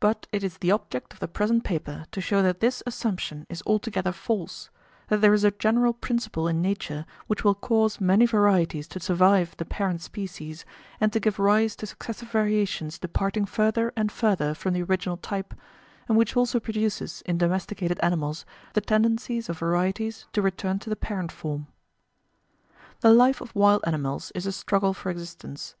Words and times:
But 0.00 0.26
it 0.32 0.42
is 0.42 0.56
the 0.56 0.70
object 0.72 1.12
of 1.12 1.20
the 1.20 1.28
present 1.28 1.62
paper 1.62 2.06
to 2.10 2.22
show 2.22 2.40
that 2.40 2.60
this 2.60 2.82
assumption 2.86 3.44
is 3.50 3.62
altogether 3.66 4.10
false, 4.10 4.70
that 5.08 5.20
there 5.20 5.34
is 5.34 5.44
a 5.44 5.50
general 5.50 5.92
principle 5.92 6.48
in 6.48 6.62
nature 6.62 7.04
which 7.26 7.44
will 7.44 7.54
cause 7.54 8.00
many 8.00 8.24
varieties 8.24 8.88
to 8.88 8.98
survive 8.98 9.54
the 9.58 9.66
parent 9.66 10.00
species, 10.00 10.64
and 11.02 11.12
to 11.12 11.20
give 11.20 11.38
rise 11.38 11.76
to 11.76 11.86
successive 11.86 12.30
variations 12.30 12.98
departing 12.98 13.44
further 13.44 13.92
and 13.94 14.10
further 14.10 14.54
from 14.54 14.72
the 14.72 14.84
original 14.84 15.18
type, 15.18 15.52
and 16.08 16.16
which 16.16 16.34
also 16.34 16.58
produces, 16.58 17.22
in 17.26 17.36
domesticated 17.36 18.00
animals, 18.02 18.46
the 18.72 18.80
tendency 18.80 19.36
of 19.36 19.58
varieties 19.58 20.24
to 20.32 20.40
return 20.40 20.78
to 20.78 20.88
the 20.88 20.96
parent 20.96 21.30
form. 21.30 21.66
The 23.00 23.12
life 23.12 23.42
of 23.42 23.54
wild 23.54 23.84
animals 23.86 24.32
is 24.34 24.46
a 24.46 24.52
struggle 24.52 24.94
for 24.94 25.10
existence. 25.10 25.74